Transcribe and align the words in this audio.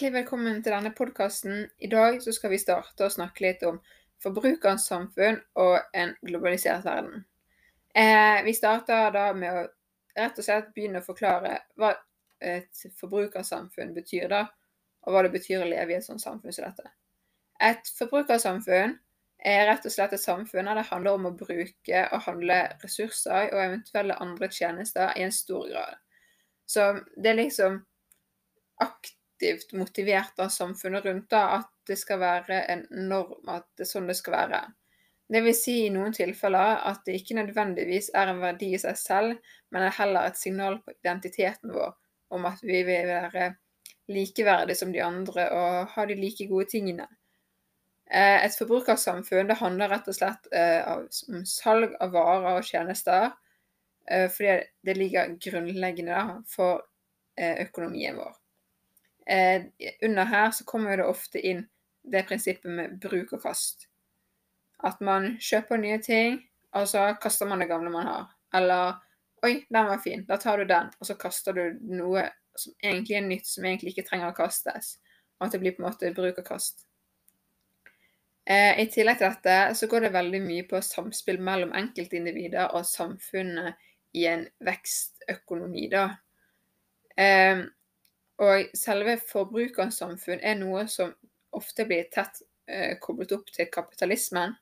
Hjertelig 0.00 0.22
velkommen 0.22 0.62
til 0.64 0.72
denne 0.72 0.90
podkasten. 0.96 1.66
I 1.76 1.88
dag 1.92 2.14
skal 2.24 2.48
vi 2.54 2.58
starte 2.62 3.04
å 3.04 3.12
snakke 3.12 3.42
litt 3.44 3.64
om 3.68 3.82
forbrukerens 4.24 4.86
samfunn 4.88 5.36
og 5.60 5.90
en 5.92 6.14
globalisert 6.24 6.86
verden. 6.86 7.26
Eh, 7.92 8.38
vi 8.46 8.54
starter 8.56 9.12
da 9.12 9.26
med 9.36 9.58
å 9.58 9.66
rett 10.16 10.40
og 10.40 10.46
slett 10.46 10.70
begynne 10.72 11.02
å 11.02 11.04
forklare 11.04 11.52
hva 11.76 11.90
et 12.40 12.80
forbrukersamfunn 12.96 13.92
betyr, 13.98 14.24
da, 14.32 14.40
og 15.04 15.12
hva 15.12 15.26
det 15.26 15.34
betyr 15.36 15.66
å 15.66 15.68
leve 15.68 15.92
i 15.92 15.98
et 15.98 16.08
sånt 16.08 16.24
samfunn 16.24 16.56
som 16.56 16.70
dette. 16.70 16.94
Et 17.60 17.92
forbrukersamfunn 17.98 18.96
er 19.52 19.68
rett 19.68 19.84
og 19.84 19.96
slett 19.98 20.16
et 20.16 20.24
samfunn 20.24 20.72
der 20.72 20.80
det 20.80 20.88
handler 20.94 21.20
om 21.20 21.28
å 21.28 21.36
bruke 21.44 22.06
og 22.06 22.24
handle 22.30 22.62
ressurser 22.86 23.52
og 23.52 23.66
eventuelle 23.66 24.16
andre 24.24 24.48
tjenester 24.48 25.12
i 25.12 25.28
en 25.28 25.38
stor 25.42 25.68
grad. 25.68 26.00
Så 26.64 26.88
det 27.20 27.34
er 27.34 27.42
liksom 27.44 27.82
aktivt 29.40 29.72
motivert 29.72 30.38
av 30.38 30.48
samfunnet 30.48 31.04
rundt 31.04 31.30
da, 31.30 31.60
at 31.60 31.70
det 31.86 31.96
skal 31.96 32.20
være 32.20 32.60
en 32.68 32.86
norm, 33.08 33.48
at 33.48 33.64
det 33.76 33.86
er 33.86 33.88
sånn 33.88 34.08
det 34.08 34.16
skal 34.18 34.36
være. 34.36 34.60
Det 35.30 35.40
vil 35.44 35.54
si 35.54 35.76
i 35.86 35.92
noen 35.94 36.12
tilfeller 36.12 36.82
at 36.84 37.04
det 37.06 37.20
ikke 37.20 37.38
nødvendigvis 37.38 38.10
er 38.14 38.28
en 38.32 38.42
verdi 38.42 38.74
i 38.74 38.80
seg 38.82 38.98
selv, 38.98 39.38
men 39.70 39.86
er 39.86 39.96
heller 39.96 40.26
et 40.26 40.36
signal 40.36 40.80
på 40.82 40.92
identiteten 40.98 41.72
vår 41.72 41.94
om 42.30 42.44
at 42.46 42.60
vi 42.62 42.82
vil 42.84 43.08
være 43.08 43.54
likeverdige 44.10 44.76
som 44.76 44.92
de 44.92 45.00
andre 45.02 45.48
og 45.54 45.94
ha 45.94 46.04
de 46.06 46.18
like 46.18 46.46
gode 46.50 46.68
tingene. 46.70 47.06
Eh, 48.10 48.44
et 48.44 48.58
forbrukersamfunn 48.58 49.48
det 49.48 49.60
handler 49.62 49.90
rett 49.94 50.10
og 50.10 50.18
slett 50.18 50.50
eh, 50.52 50.82
om 51.30 51.44
salg 51.46 51.94
av 52.02 52.12
varer 52.12 52.58
og 52.58 52.66
tjenester, 52.66 53.30
eh, 54.10 54.26
fordi 54.28 54.58
det 54.84 54.98
ligger 54.98 55.36
grunnleggende 55.40 56.42
for 56.50 56.84
økonomien 57.40 58.18
vår. 58.18 58.39
Under 59.28 60.24
her 60.24 60.50
så 60.50 60.64
kommer 60.64 60.96
det 60.96 61.06
ofte 61.06 61.38
inn 61.38 61.66
det 62.02 62.24
prinsippet 62.28 62.70
med 62.72 62.96
bruk 63.02 63.32
og 63.36 63.42
kast. 63.42 63.86
At 64.82 65.00
man 65.04 65.34
kjøper 65.42 65.78
nye 65.78 66.00
ting, 66.02 66.40
og 66.74 66.88
så 66.88 67.10
kaster 67.20 67.46
man 67.46 67.60
det 67.60 67.68
gamle 67.70 67.92
man 67.92 68.08
har. 68.08 68.26
Eller 68.56 68.98
Oi, 69.42 69.66
den 69.68 69.86
var 69.86 69.98
fin. 69.98 70.24
Da 70.28 70.36
tar 70.36 70.58
du 70.58 70.64
den, 70.68 70.90
og 71.00 71.06
så 71.06 71.16
kaster 71.16 71.56
du 71.56 71.78
noe 71.88 72.26
som 72.58 72.74
egentlig 72.82 73.16
er 73.16 73.24
nytt, 73.24 73.46
som 73.48 73.64
egentlig 73.64 73.94
ikke 73.94 74.04
trenger 74.10 74.32
å 74.32 74.36
kastes. 74.36 74.98
Og 75.38 75.46
at 75.46 75.54
det 75.54 75.60
blir 75.62 75.76
på 75.76 75.80
en 75.80 75.88
måte 75.88 76.10
bruk 76.12 76.42
og 76.42 76.44
kast. 76.44 76.84
Eh, 78.44 78.82
I 78.82 78.86
tillegg 78.92 79.20
til 79.20 79.30
dette 79.30 79.56
så 79.78 79.88
går 79.88 80.06
det 80.06 80.12
veldig 80.12 80.40
mye 80.44 80.66
på 80.68 80.82
samspill 80.84 81.40
mellom 81.44 81.72
enkeltindivider 81.76 82.74
og 82.76 82.84
samfunnet 82.88 83.80
i 84.18 84.26
en 84.28 84.44
vekstøkonomi, 84.66 85.86
da. 85.92 86.04
Eh, 87.16 87.64
og 88.40 88.70
selve 88.76 89.18
forbrukersamfunn 89.28 90.40
er 90.40 90.56
noe 90.60 90.86
som 90.88 91.12
ofte 91.56 91.84
blir 91.88 92.08
tett 92.12 92.40
eh, 92.70 92.96
koblet 93.02 93.34
opp 93.36 93.50
til 93.52 93.68
kapitalismen. 93.72 94.54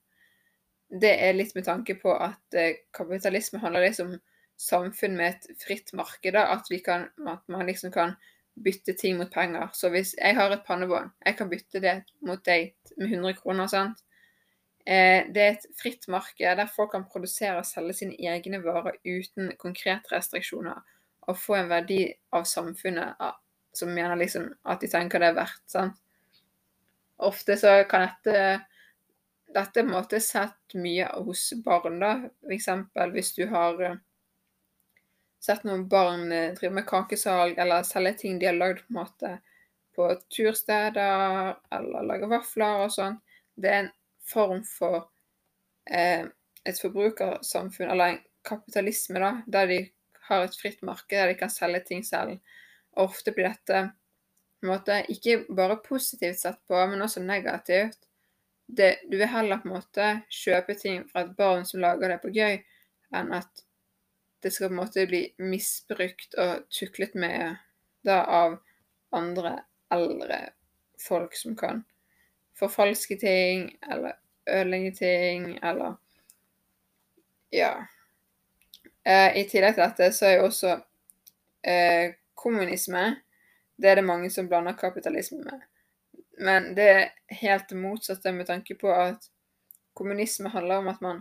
Det 0.88 1.12
er 1.22 1.36
litt 1.36 1.54
med 1.54 1.66
tanke 1.68 1.98
på 2.00 2.14
at 2.14 2.58
eh, 2.58 2.80
kapitalisme 2.96 3.60
handler 3.62 3.86
liksom 3.86 4.16
om 4.16 4.18
samfunn 4.58 5.14
med 5.18 5.36
et 5.36 5.62
fritt 5.62 5.92
marked. 5.94 6.34
At, 6.34 6.66
kan, 6.84 7.06
at 7.28 7.46
man 7.46 7.66
liksom 7.68 7.94
kan 7.94 8.16
bytte 8.64 8.96
ting 8.98 9.16
mot 9.20 9.30
penger. 9.30 9.70
Så 9.72 9.92
hvis 9.94 10.16
jeg 10.18 10.34
har 10.34 10.50
et 10.50 10.66
pannebånd, 10.66 11.12
jeg 11.24 11.38
kan 11.38 11.50
bytte 11.50 11.82
det 11.84 11.96
mot 12.26 12.42
deg 12.44 12.74
med 12.96 13.12
100 13.12 13.38
kroner. 13.38 13.70
sant? 13.70 14.02
Eh, 14.88 15.28
det 15.30 15.42
er 15.42 15.54
et 15.54 15.66
fritt 15.78 16.08
marked 16.08 16.56
der 16.58 16.70
folk 16.72 16.94
kan 16.96 17.06
produsere 17.12 17.60
og 17.60 17.66
selge 17.68 18.00
sine 18.00 18.16
egne 18.18 18.62
varer 18.64 18.96
uten 19.04 19.52
konkrete 19.60 20.14
restriksjoner, 20.14 20.80
og 21.28 21.36
få 21.38 21.58
en 21.58 21.68
verdi 21.70 22.06
av 22.32 22.48
samfunnet 22.48 23.20
som 23.76 23.92
mener 23.94 24.16
liksom 24.16 24.48
at 24.64 24.80
de 24.80 24.90
tenker 24.90 25.22
det 25.22 25.32
er 25.32 25.38
verdt. 25.38 25.64
sant? 25.70 25.96
Ofte 27.18 27.56
så 27.58 27.80
kan 27.90 28.06
dette 28.06 28.42
dette 29.54 29.82
på 29.82 30.20
sett 30.20 30.74
mye 30.74 31.08
hos 31.24 31.52
barn, 31.64 32.00
da. 32.00 32.12
F.eks. 32.44 32.68
hvis 33.12 33.34
du 33.34 33.46
har 33.48 33.80
eh, 33.82 33.96
sett 35.40 35.64
noen 35.64 35.86
barn 35.88 36.32
eh, 36.32 36.52
drive 36.58 36.74
med 36.74 36.86
kakesalg 36.88 37.58
eller 37.58 37.86
selge 37.86 38.14
ting 38.22 38.38
de 38.38 38.50
har 38.50 38.58
lagd 38.58 38.84
på 38.84 38.92
på 39.96 40.10
tursteder, 40.30 41.56
eller 41.74 42.04
lage 42.06 42.28
vafler 42.30 42.84
og 42.84 42.92
sånn. 42.94 43.16
Det 43.58 43.70
er 43.70 43.80
en 43.80 43.92
form 44.28 44.60
for 44.68 45.08
eh, 45.90 46.28
et 46.68 46.78
forbrukersamfunn, 46.78 47.88
eller 47.90 48.12
en 48.12 48.20
kapitalisme, 48.46 49.18
da, 49.18 49.32
der 49.46 49.72
de 49.72 49.80
har 50.28 50.44
et 50.44 50.60
fritt 50.60 50.84
marked, 50.86 51.16
der 51.16 51.32
de 51.32 51.38
kan 51.40 51.50
selge 51.50 51.80
ting 51.88 52.04
selv. 52.06 52.38
Ofte 52.98 53.32
blir 53.32 53.48
dette 53.50 53.82
på 54.58 54.66
en 54.66 54.72
måte 54.72 54.98
ikke 55.12 55.44
bare 55.54 55.78
positivt 55.84 56.40
sett 56.40 56.58
på, 56.66 56.78
men 56.90 57.02
også 57.02 57.22
negativt. 57.22 58.00
Det, 58.66 58.98
du 59.08 59.16
vil 59.16 59.30
heller 59.30 59.62
på 59.62 59.68
en 59.70 59.76
måte 59.76 60.08
kjøpe 60.34 60.74
ting 60.76 61.04
fra 61.08 61.22
et 61.24 61.36
barn 61.38 61.64
som 61.64 61.80
lager 61.80 62.10
det 62.12 62.18
på 62.24 62.32
gøy, 62.34 62.58
enn 63.16 63.30
at 63.38 63.62
det 64.42 64.52
skal 64.52 64.68
på 64.68 64.74
en 64.74 64.80
måte 64.82 65.06
bli 65.08 65.22
misbrukt 65.40 66.34
og 66.38 66.66
tuklet 66.74 67.14
med 67.18 67.56
da 68.06 68.20
av 68.22 68.58
andre 69.14 69.54
eldre 69.94 70.40
folk 71.00 71.36
som 71.38 71.56
kan 71.56 71.84
forfalske 72.58 73.16
ting 73.18 73.70
eller 73.90 74.18
ødelegge 74.50 74.92
ting 74.98 75.58
eller 75.62 75.96
Ja. 77.50 77.86
Eh, 79.04 79.38
I 79.40 79.44
tillegg 79.48 79.78
til 79.78 79.84
dette 79.86 80.10
så 80.12 80.26
er 80.28 80.34
jo 80.36 80.48
også 80.50 80.74
eh, 81.64 82.12
kommunisme 82.38 83.16
Det 83.78 83.90
er 83.90 84.00
det 84.00 84.06
mange 84.06 84.30
som 84.30 84.48
blander 84.48 84.74
kapitalisme 84.74 85.38
med. 85.44 85.60
Men 86.42 86.72
det 86.74 86.86
er 86.90 87.04
helt 87.40 87.68
det 87.70 87.76
motsatte 87.78 88.32
med 88.34 88.46
tanke 88.46 88.74
på 88.74 88.90
at 88.90 89.28
kommunisme 89.94 90.50
handler 90.50 90.82
om 90.82 90.88
at 90.88 91.00
man 91.00 91.20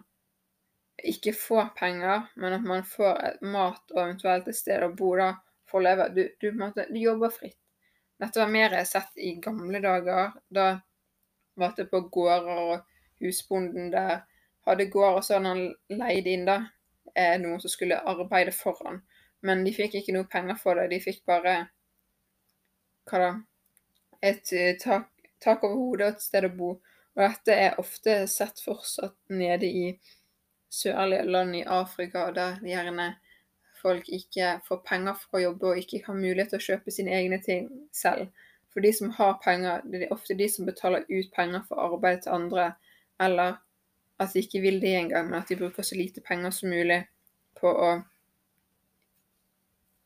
ikke 1.03 1.33
får 1.37 1.69
penger, 1.77 2.31
men 2.35 2.53
at 2.53 2.65
man 2.65 2.83
får 2.83 3.43
mat 3.45 3.93
og 3.93 4.01
eventuelt 4.01 4.47
et 4.49 4.57
sted 4.57 4.81
å 4.81 4.89
bo 4.97 5.11
da 5.19 5.31
for 5.69 5.79
å 5.79 5.85
leve. 5.85 6.09
Du, 6.15 6.23
du, 6.41 6.49
måtte, 6.57 6.87
du 6.89 6.97
jobber 6.97 7.33
fritt. 7.33 7.59
Dette 8.17 8.41
var 8.41 8.49
mer 8.49 8.73
sett 8.85 9.13
i 9.21 9.35
gamle 9.41 9.81
dager. 9.83 10.31
Da 10.49 10.79
var 11.57 11.75
det 11.77 11.85
på 11.91 12.01
gårder 12.13 12.63
og 12.63 13.21
husbonden 13.21 13.91
der 13.93 14.23
hadde 14.65 14.89
gård, 14.89 15.19
og 15.19 15.23
så 15.25 15.37
hadde 15.37 15.53
han 15.53 16.01
leid 16.01 16.27
inn 16.29 16.47
da 16.49 16.57
eh, 17.13 17.37
noen 17.41 17.61
som 17.61 17.71
skulle 17.71 18.01
arbeide 18.09 18.53
for 18.55 18.81
han. 18.85 19.03
Men 19.47 19.63
de 19.65 19.73
fikk 19.75 19.95
ikke 19.99 20.15
noe 20.15 20.27
penger 20.29 20.59
for 20.59 20.79
det. 20.79 20.89
De 20.91 21.01
fikk 21.03 21.23
bare 21.29 21.57
hva 23.07 23.21
da, 23.21 23.31
et 24.27 24.51
uh, 24.51 24.73
tak, 24.81 25.09
tak 25.43 25.63
over 25.63 25.77
hodet 25.79 26.07
og 26.07 26.15
et 26.15 26.25
sted 26.25 26.47
å 26.47 26.53
bo. 26.57 26.71
Og 27.17 27.23
dette 27.23 27.55
er 27.55 27.79
ofte 27.81 28.19
sett 28.29 28.59
fortsatt 28.61 29.17
nede 29.33 29.69
i 29.69 29.85
sørlige 30.69 31.23
land 31.23 31.55
i 31.55 31.63
Afrika 31.63 32.27
der 32.35 32.59
gjerne 32.67 33.13
folk 33.81 34.09
ikke 34.09 34.57
får 34.67 34.81
penger 34.85 35.15
for 35.21 35.39
å 35.39 35.43
jobbe 35.47 35.71
og 35.71 35.79
ikke 35.81 36.01
har 36.05 36.17
mulighet 36.17 36.51
til 36.53 36.59
å 36.59 36.65
kjøpe 36.67 36.93
sine 36.93 37.13
egne 37.15 37.39
ting 37.43 37.69
selv. 37.95 38.29
For 38.73 38.83
de 38.85 38.91
som 38.93 39.13
har 39.17 39.39
penger, 39.43 39.85
det 39.89 40.03
er 40.05 40.13
ofte 40.13 40.37
de 40.37 40.49
som 40.51 40.67
betaler 40.67 41.05
ut 41.09 41.31
penger 41.33 41.63
for 41.69 41.81
arbeid 41.81 42.23
til 42.25 42.35
andre, 42.35 42.67
eller 43.21 43.57
at 44.21 44.33
de 44.33 44.43
ikke 44.43 44.61
vil 44.61 44.81
det 44.81 44.93
engang, 44.97 45.29
men 45.29 45.39
at 45.39 45.49
de 45.49 45.57
bruker 45.57 45.85
så 45.85 45.97
lite 45.97 46.21
penger 46.25 46.53
som 46.53 46.69
mulig 46.73 46.99
på 47.57 47.71
å 47.71 47.91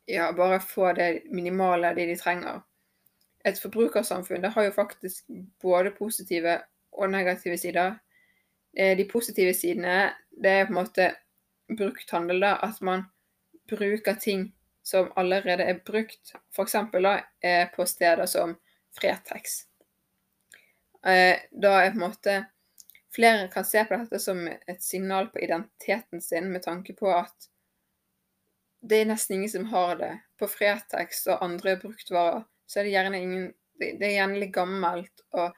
ja, 0.06 0.31
bare 0.33 0.59
få 0.59 0.94
det 0.94 1.24
minimale 1.31 1.94
de 1.95 2.06
de 2.06 2.15
trenger. 2.15 2.62
Et 3.45 3.59
forbrukersamfunn 3.59 4.42
det 4.42 4.53
har 4.53 4.68
jo 4.68 4.71
faktisk 4.75 5.25
både 5.62 5.92
positive 5.92 6.59
og 6.92 7.09
negative 7.09 7.57
sider. 7.57 7.95
Eh, 8.77 8.98
de 8.98 9.07
positive 9.09 9.53
sidene, 9.53 10.12
det 10.44 10.51
er 10.51 10.65
på 10.65 10.75
en 10.75 10.80
måte 10.81 11.12
brukt 11.77 12.12
handel. 12.12 12.42
da. 12.42 12.57
At 12.62 12.81
man 12.81 13.03
bruker 13.69 14.13
ting 14.13 14.53
som 14.83 15.12
allerede 15.15 15.63
er 15.63 15.80
brukt. 15.86 16.33
F.eks. 16.53 16.75
da 16.94 17.19
på 17.75 17.86
steder 17.86 18.25
som 18.25 18.56
Fretex. 19.00 19.65
Eh, 21.06 21.38
da 21.51 21.77
er 21.81 21.92
på 21.92 21.98
en 21.98 22.07
måte 22.09 22.45
Flere 23.12 23.48
kan 23.51 23.65
se 23.65 23.81
på 23.83 23.98
dette 23.98 24.19
som 24.24 24.45
et 24.48 24.83
signal 24.83 25.25
på 25.27 25.39
identiteten 25.44 26.21
sin, 26.21 26.45
med 26.51 26.63
tanke 26.63 26.94
på 26.95 27.09
at 27.12 27.50
det 28.81 29.01
er 29.01 29.10
nesten 29.10 29.38
ingen 29.38 29.50
som 29.50 29.66
har 29.72 29.95
det. 30.00 30.13
På 30.39 30.48
Fretex 30.50 31.25
og 31.30 31.44
andre 31.45 31.75
bruktvarer 31.81 32.44
så 32.68 32.80
er 32.80 32.88
det 32.88 32.95
gjerne 32.95 33.22
ingen 33.22 33.50
Det 33.81 34.06
er 34.06 34.12
gjerne 34.13 34.38
litt 34.38 34.54
gammelt. 34.54 35.24
og 35.33 35.56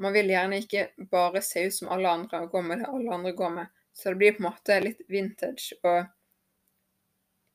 man 0.00 0.12
vil 0.12 0.30
gjerne 0.32 0.58
ikke 0.58 0.86
bare 1.10 1.42
se 1.44 1.66
ut 1.66 1.74
som 1.74 1.90
alle 1.92 2.08
andre 2.08 2.40
og 2.40 2.50
gå 2.50 2.62
med 2.64 2.80
det 2.80 2.88
alle 2.88 3.12
andre 3.14 3.32
går 3.36 3.50
med. 3.50 3.66
Så 3.92 4.08
det 4.08 4.16
blir 4.16 4.32
på 4.32 4.42
en 4.42 4.48
måte 4.48 4.78
litt 4.80 5.02
vintage 5.08 5.76
og 5.84 6.08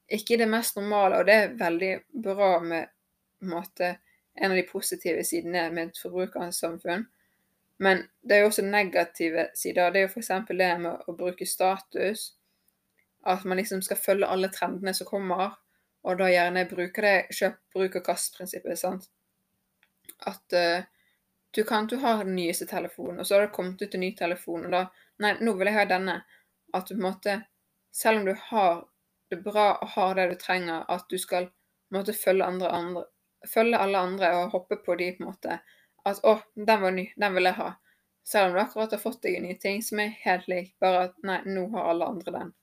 ikke 0.07 0.37
det 0.37 0.47
mest 0.47 0.77
normale. 0.77 1.19
Og 1.19 1.25
det 1.25 1.35
er 1.35 1.57
veldig 1.59 1.91
bra 2.23 2.59
med 2.59 2.85
en, 2.85 3.49
måte, 3.49 3.95
en 4.35 4.51
av 4.51 4.57
de 4.57 4.63
positive 4.69 5.23
sidene 5.25 5.65
med 5.73 5.89
et 5.89 6.01
forbrukersamfunn. 6.03 7.07
Men 7.81 8.05
det 8.21 8.37
er 8.37 8.45
jo 8.45 8.51
også 8.51 8.65
negative 8.67 9.49
sider. 9.57 9.91
Det 9.91 10.03
er 10.03 10.07
jo 10.07 10.13
f.eks. 10.13 10.31
det 10.47 10.71
med 10.85 11.09
å 11.09 11.17
bruke 11.17 11.49
status. 11.49 12.29
At 13.25 13.43
man 13.43 13.57
liksom 13.57 13.81
skal 13.81 13.97
følge 13.97 14.29
alle 14.29 14.51
trendene 14.53 14.93
som 14.93 15.09
kommer, 15.09 15.57
og 16.05 16.19
da 16.19 16.29
gjerne 16.29 16.67
bruke 16.69 17.01
det 17.01 17.15
kjøp, 17.33 17.61
bruk 17.73 17.99
og 17.99 18.05
kast-prinsippet. 18.05 18.79
sant? 18.79 19.09
at 20.19 20.53
uh, 20.53 20.83
du 21.51 21.63
kan 21.63 21.87
du 21.87 21.95
har 21.95 22.23
den 22.23 22.35
nyeste 22.35 22.65
telefonen, 22.65 23.19
og 23.19 23.27
så 23.27 23.35
har 23.35 23.41
det 23.41 23.53
kommet 23.55 23.81
ut 23.81 23.95
en 23.95 23.99
ny 23.99 24.15
telefon, 24.15 24.65
og 24.65 24.71
da 24.71 24.85
Nei, 25.23 25.29
nå 25.39 25.53
vil 25.55 25.69
jeg 25.69 25.77
ha 25.77 25.83
denne. 25.87 26.13
At 26.75 26.89
du 26.89 26.97
på 26.97 26.99
en 26.99 27.05
måte 27.05 27.35
Selv 27.95 28.19
om 28.19 28.25
du 28.25 28.33
har 28.49 28.81
det 29.31 29.37
bra 29.45 29.77
og 29.79 29.93
har 29.93 30.17
det 30.17 30.25
du 30.33 30.35
trenger, 30.35 30.83
at 30.91 31.05
du 31.09 31.15
skal 31.17 31.47
måte 31.95 32.13
følge, 32.13 32.43
andre, 32.43 32.67
andre, 32.67 33.03
følge 33.47 33.79
alle 33.79 33.97
andre 33.97 34.31
og 34.41 34.51
hoppe 34.51 34.75
på 34.83 34.97
de 34.99 35.07
på 35.15 35.23
en 35.23 35.29
måte. 35.29 35.59
At 36.05 36.19
'Å, 36.19 36.33
den 36.55 36.81
var 36.81 36.91
ny. 36.91 37.05
Den 37.15 37.33
vil 37.33 37.47
jeg 37.47 37.57
ha'. 37.61 37.71
Selv 38.23 38.49
om 38.49 38.53
du 38.53 38.59
akkurat 38.59 38.91
har 38.91 38.99
fått 38.99 39.21
deg 39.23 39.37
en 39.37 39.47
ny 39.47 39.55
ting 39.55 39.81
som 39.81 39.99
er 40.03 40.11
helt 40.25 40.47
lik, 40.51 40.75
bare 40.83 41.05
at 41.07 41.15
'nei, 41.23 41.39
nå 41.45 41.69
har 41.71 41.89
alle 41.93 42.11
andre 42.11 42.35
den'. 42.35 42.53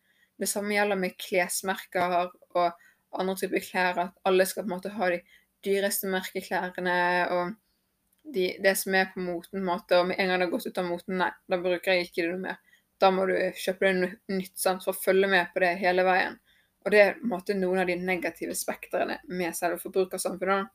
Det 0.42 0.48
samme 0.50 0.74
gjelder 0.74 0.98
med 0.98 1.14
klesmerker 1.22 2.16
og 2.58 2.72
andre 3.14 3.36
typer 3.38 3.62
klær. 3.62 4.00
At 4.08 4.16
alle 4.26 4.46
skal 4.50 4.64
på 4.64 4.72
en 4.72 4.74
måte 4.74 4.90
ha 4.96 5.10
de 5.12 5.20
dyreste 5.62 6.10
merkeklærne 6.10 6.96
og 7.30 7.52
de, 8.34 8.48
det 8.62 8.74
som 8.80 8.96
er 8.98 9.12
på 9.14 9.22
moten. 9.22 9.60
på 9.60 9.66
måte, 9.66 10.00
Og 10.00 10.08
med 10.10 10.18
en 10.18 10.28
gang 10.28 10.40
det 10.40 10.46
har 10.48 10.50
gått 10.50 10.66
ut 10.66 10.78
av 10.78 10.88
moten, 10.88 11.18
nei, 11.18 11.30
da 11.46 11.58
bruker 11.62 11.92
jeg 11.92 12.08
ikke 12.08 12.22
det 12.22 12.32
noe 12.32 12.42
mer. 12.48 12.58
Da 12.98 13.10
må 13.14 13.26
du 13.26 13.34
kjøpe 13.54 13.86
deg 13.86 14.18
nytt 14.34 14.58
sant, 14.58 14.82
for 14.84 14.94
å 14.94 15.02
følge 15.04 15.30
med 15.30 15.54
på 15.54 15.62
det 15.62 15.72
hele 15.78 16.02
veien. 16.06 16.38
Og 16.82 16.90
det 16.90 17.00
er 17.00 17.16
på 17.18 17.26
en 17.26 17.32
måte 17.36 17.54
noen 17.54 17.82
av 17.82 17.86
de 17.86 17.96
negative 17.98 18.54
spektrene 18.58 19.20
med 19.30 19.54
selve 19.54 19.78
forbrukersamfunnet. 19.82 20.70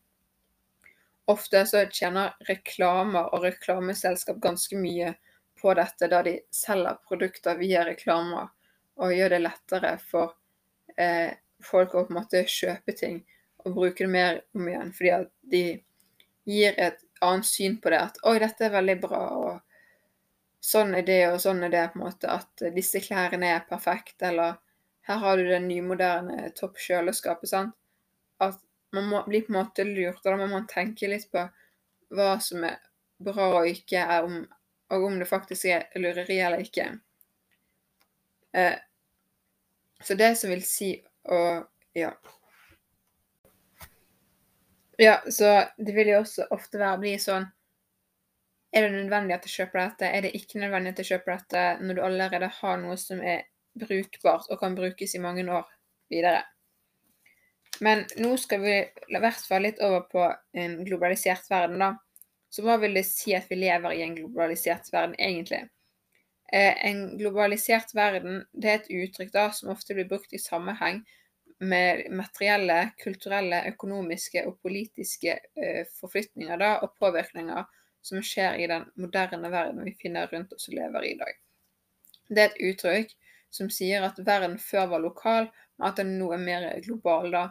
Ofte 1.28 1.66
så 1.68 1.84
tjener 1.92 2.36
reklamer 2.48 3.34
og 3.36 3.44
reklameselskap 3.44 4.40
ganske 4.40 4.80
mye 4.80 5.18
på 5.60 5.74
dette, 5.76 6.08
da 6.08 6.22
de 6.24 6.38
selger 6.54 7.02
produkter 7.08 7.60
via 7.60 7.84
reklamer 7.84 8.48
og 8.98 9.14
gjør 9.14 9.36
det 9.36 9.42
lettere 9.44 9.98
for 10.02 10.36
eh, 10.98 11.34
folk 11.64 11.94
å 11.94 12.06
på 12.06 12.14
en 12.14 12.20
måte 12.20 12.44
kjøpe 12.50 12.96
ting 12.98 13.22
og 13.66 13.76
bruke 13.76 14.06
det 14.06 14.12
mer 14.12 14.42
om 14.56 14.68
igjen, 14.70 14.94
fordi 14.96 15.14
at 15.14 15.32
de 15.52 15.64
gir 16.48 16.78
et 16.78 17.00
annet 17.26 17.46
syn 17.46 17.78
på 17.82 17.92
det. 17.92 18.00
At 18.00 18.20
'oi, 18.24 18.38
dette 18.40 18.68
er 18.68 18.76
veldig 18.76 18.96
bra', 19.02 19.24
og 19.48 19.60
'sånn 20.64 20.96
er 20.96 21.06
det, 21.08 21.20
og 21.32 21.42
sånn 21.44 21.64
er 21.64 21.74
det', 21.74 21.90
på 21.94 22.00
en 22.00 22.06
måte. 22.06 22.32
At 22.32 22.64
disse 22.76 23.02
klærne 23.04 23.52
er 23.56 23.68
perfekte, 23.70 24.32
eller 24.32 24.58
'her 25.08 25.22
har 25.24 25.38
du 25.38 25.44
det 25.50 25.62
nymoderne 25.66 26.52
toppkjøleskapet', 26.60 27.50
sant. 27.50 27.76
At 28.40 28.60
man 28.94 29.10
må 29.10 29.24
bli 29.26 29.42
på 29.42 29.54
en 29.54 29.60
måte 29.60 29.84
lurt, 29.84 30.24
og 30.26 30.32
da 30.32 30.38
må 30.38 30.48
man 30.48 30.68
tenke 30.68 31.10
litt 31.10 31.28
på 31.32 31.50
hva 32.16 32.40
som 32.40 32.64
er 32.64 32.80
bra 33.20 33.50
og 33.62 33.68
ikke, 33.68 34.00
er 34.00 34.24
om, 34.24 34.46
og 34.90 35.04
om 35.04 35.20
det 35.20 35.28
faktisk 35.28 35.66
er 35.66 35.88
lureri 36.00 36.40
eller 36.40 36.64
ikke. 36.64 37.00
Eh, 38.54 38.78
så 40.04 40.18
det 40.20 40.36
som 40.38 40.50
vil 40.54 40.64
si 40.66 40.94
å 41.30 41.64
Ja. 41.98 42.12
Ja, 44.98 45.22
så 45.30 45.64
det 45.78 45.94
vil 45.94 46.10
jo 46.10 46.20
også 46.24 46.48
ofte 46.54 46.80
være 46.82 46.98
bli 47.02 47.14
sånn 47.22 47.46
Er 48.74 48.86
det 48.86 48.96
nødvendig 48.96 49.36
at 49.36 49.46
jeg 49.48 49.54
kjøper 49.62 49.80
dette? 49.80 50.10
Er 50.10 50.26
det 50.26 50.34
ikke 50.38 50.60
nødvendig 50.62 50.92
at 50.94 51.02
jeg 51.02 51.10
kjøper 51.14 51.38
dette 51.38 51.64
når 51.82 51.98
du 51.98 52.02
allerede 52.06 52.50
har 52.60 52.78
noe 52.82 52.98
som 53.02 53.22
er 53.22 53.46
brukbart 53.80 54.50
og 54.52 54.60
kan 54.62 54.76
brukes 54.78 55.16
i 55.16 55.22
mange 55.24 55.46
år 55.48 55.66
videre? 56.12 56.44
Men 57.80 58.04
nå 58.18 58.34
skal 58.42 58.62
vi 58.64 58.76
i 58.82 59.22
hvert 59.22 59.48
fall 59.48 59.66
litt 59.68 59.80
over 59.86 60.06
på 60.12 60.28
en 60.58 60.78
globalisert 60.86 61.50
verden, 61.50 61.82
da. 61.84 61.94
Så 62.50 62.64
hva 62.66 62.78
vil 62.82 62.98
det 62.98 63.06
si 63.06 63.36
at 63.38 63.50
vi 63.52 63.60
lever 63.60 63.94
i 63.94 64.04
en 64.06 64.16
globalisert 64.18 64.90
verden, 64.94 65.16
egentlig? 65.20 65.64
Eh, 66.54 66.86
en 66.90 67.18
globalisert 67.18 67.92
verden 67.96 68.46
det 68.54 68.70
er 68.70 68.78
et 68.80 68.92
uttrykk 69.04 69.34
da 69.34 69.50
som 69.52 69.74
ofte 69.74 69.96
blir 69.98 70.08
brukt 70.08 70.34
i 70.34 70.40
sammenheng 70.40 71.02
med 71.60 72.06
materielle, 72.14 72.92
kulturelle, 73.02 73.64
økonomiske 73.74 74.46
og 74.48 74.60
politiske 74.64 75.40
eh, 75.58 75.84
forflytninger 76.00 76.60
da, 76.62 76.78
og 76.86 76.94
påvirkninger 77.02 77.66
som 78.06 78.24
skjer 78.24 78.62
i 78.62 78.68
den 78.70 78.86
moderne 78.96 79.52
verden 79.52 79.84
vi 79.84 79.96
finner 80.00 80.30
rundt 80.32 80.54
oss 80.56 80.70
og 80.70 80.78
lever 80.78 81.08
i 81.08 81.16
i 81.16 81.18
dag. 81.20 81.40
Det 82.30 82.44
er 82.44 82.52
et 82.52 82.62
uttrykk 82.70 83.12
som 83.52 83.72
sier 83.74 84.06
at 84.06 84.20
verden 84.24 84.58
før 84.60 84.92
var 84.94 85.04
lokal, 85.04 85.50
men 85.78 85.90
at 85.90 86.00
den 86.00 86.16
nå 86.20 86.30
er 86.36 86.44
mer 86.44 86.68
global. 86.86 87.32
da. 87.32 87.44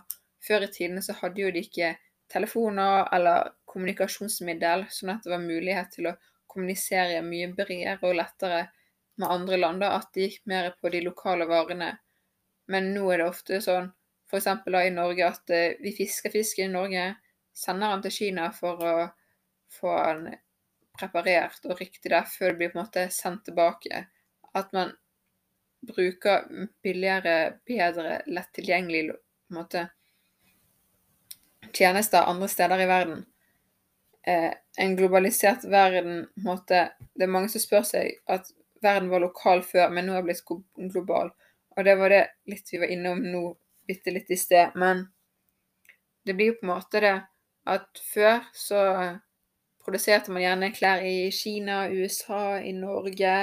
Før 0.46 0.64
i 0.64 0.72
tiden 0.72 1.02
så 1.02 1.16
hadde 1.20 1.42
jo 1.42 1.50
de 1.50 1.64
ikke 1.64 1.96
telefoner 2.32 3.08
eller 3.12 3.52
kommunikasjonsmiddel, 3.68 4.86
sånn 4.90 5.16
at 5.16 5.24
det 5.24 5.32
var 5.34 5.44
mulighet 5.44 5.92
til 5.92 6.10
å 6.10 6.16
kommunisere 6.46 7.20
mye 7.26 7.50
bredere 7.52 7.98
og 8.02 8.16
lettere 8.16 8.66
med 9.16 9.30
andre 9.30 9.56
land. 9.56 9.80
da, 9.80 9.96
At 9.98 10.12
de 10.14 10.26
gikk 10.26 10.42
mer 10.46 10.72
på 10.80 10.92
de 10.92 11.00
lokale 11.04 11.46
varene 11.48 11.94
men 12.66 12.90
nå 12.94 13.06
er 13.12 13.22
det 13.22 13.28
ofte 13.30 13.60
sånn, 13.62 13.90
f.eks. 14.26 14.48
i 14.66 14.94
Norge, 14.94 15.28
at 15.28 15.54
uh, 15.54 15.78
vi 15.82 15.92
fisker 15.94 16.34
fisken 16.34 16.70
i 16.70 16.74
Norge, 16.74 17.06
sender 17.56 17.94
den 17.94 18.06
til 18.06 18.16
Kina 18.18 18.50
for 18.54 18.82
å 18.82 18.94
få 19.72 19.94
den 19.94 20.36
preparert 20.96 21.64
og 21.68 21.78
riktig 21.80 22.10
der 22.10 22.26
før 22.28 22.52
det 22.52 22.58
blir 22.58 22.72
på 22.72 22.78
en 22.78 22.84
måte 22.84 23.06
sendt 23.14 23.44
tilbake. 23.46 24.06
At 24.56 24.72
man 24.76 24.94
bruker 25.86 26.48
billigere, 26.82 27.60
bedre, 27.68 28.20
lett 28.26 28.52
tilgjengelig 28.56 29.14
på 29.14 29.54
en 29.54 29.60
måte, 29.60 29.86
tjenester 31.76 32.26
andre 32.26 32.48
steder 32.50 32.82
i 32.82 32.88
verden. 32.88 33.24
Eh, 34.26 34.52
en 34.82 34.96
globalisert 34.98 35.66
verden 35.70 36.24
på 36.34 36.40
en 36.40 36.48
måte, 36.48 36.80
Det 37.14 37.24
er 37.24 37.30
mange 37.30 37.48
som 37.52 37.62
spør 37.62 37.84
seg 37.86 38.16
at 38.26 38.48
verden 38.86 39.10
var 39.10 39.24
lokal 39.26 39.62
før, 39.66 39.90
men 39.92 40.08
nå 40.08 40.16
er 40.16 40.24
blitt 40.26 40.42
global. 40.94 41.32
Og 41.76 41.84
det 41.84 41.96
var 42.00 42.12
det 42.12 42.22
litt 42.48 42.72
vi 42.72 42.80
var 42.80 42.92
innom 42.92 43.20
nå 43.20 43.42
bitte 43.86 44.14
litt 44.14 44.30
i 44.30 44.38
sted. 44.40 44.74
Men 44.74 45.06
det 46.26 46.34
blir 46.34 46.52
jo 46.52 46.58
på 46.60 46.66
en 46.66 46.72
måte 46.72 47.02
det 47.04 47.16
at 47.66 48.00
før 48.12 48.40
så 48.54 48.82
produserte 49.84 50.32
man 50.34 50.42
gjerne 50.42 50.72
klær 50.74 51.04
i 51.06 51.30
Kina, 51.34 51.84
USA, 51.90 52.58
i 52.58 52.72
Norge. 52.74 53.36